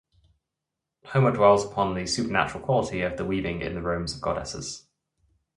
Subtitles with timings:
[1.05, 4.87] Homer dwells upon the supernatural quality of the weaving in the robes of goddesses.